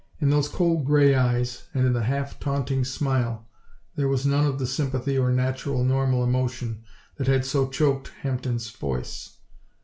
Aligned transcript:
In 0.19 0.31
those 0.31 0.49
cold 0.49 0.83
grey 0.83 1.13
eyes 1.13 1.65
and 1.75 1.85
in 1.85 1.93
the 1.93 2.01
half 2.01 2.39
taunting 2.39 2.83
smile 2.83 3.47
there 3.95 4.07
was 4.07 4.25
none 4.25 4.47
of 4.47 4.57
the 4.57 4.65
sympathy 4.65 5.15
or 5.15 5.29
natural, 5.31 5.83
normal 5.83 6.23
emotion 6.23 6.83
that 7.17 7.27
had 7.27 7.45
so 7.45 7.67
choked 7.67 8.07
Hampden's 8.23 8.71
voice. 8.71 9.37